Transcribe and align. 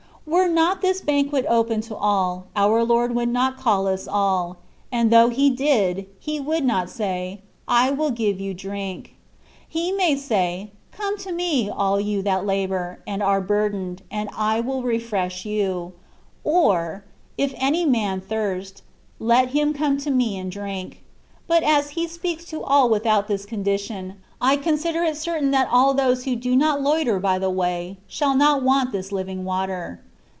Were 0.23 0.47
not 0.47 0.81
this 0.83 1.01
banquet 1.01 1.47
open 1.49 1.81
to 1.81 1.95
all, 1.95 2.45
our 2.55 2.83
Lord 2.83 3.15
would 3.15 3.27
not 3.27 3.57
cajl 3.57 3.91
us 3.91 4.07
all; 4.07 4.57
and 4.91 5.09
though 5.11 5.29
He 5.29 5.49
did. 5.49 6.05
He 6.19 6.39
would 6.39 6.63
not 6.63 6.91
say," 6.91 7.41
I 7.67 7.89
will 7.89 8.11
give 8.11 8.39
you 8.39 8.53
to 8.53 8.59
drink.^' 8.59 9.15
He 9.67 9.91
might 9.91 10.19
say, 10.19 10.69
^^ 10.93 10.97
Come 10.97 11.17
to 11.17 11.31
me, 11.31 11.71
all 11.71 11.99
you 11.99 12.21
that 12.21 12.45
labour, 12.45 12.99
and 13.07 13.23
are 13.23 13.41
burdened, 13.41 14.03
and 14.11 14.29
I 14.37 14.59
will 14.61 14.83
refresh 14.83 15.43
you;'^ 15.43 15.93
or,^^If 16.43 17.53
any 17.57 17.83
man 17.85 18.21
thirst, 18.21 18.83
let 19.19 19.49
him 19.49 19.73
come 19.73 19.97
to 19.97 20.11
me 20.11 20.37
and 20.37 20.51
drink.^^ 20.51 20.97
But 21.47 21.63
as 21.63 21.89
He 21.89 22.07
speaks 22.07 22.45
to 22.45 22.63
all 22.63 22.89
without 22.89 23.27
this 23.27 23.43
condition, 23.45 24.17
I 24.39 24.55
consider 24.55 25.01
it 25.03 25.17
certain 25.17 25.49
that 25.51 25.67
all 25.71 25.93
those 25.95 26.23
who 26.25 26.35
do 26.35 26.55
not 26.55 26.79
loiter 26.79 27.19
by 27.19 27.37
the 27.39 27.49
way 27.49 27.97
shall 28.07 28.35
not 28.37 28.61
want 28.63 28.91
this 28.91 29.11
living 29.11 29.43
water. 29.45 29.99